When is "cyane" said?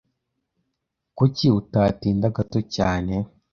2.75-3.15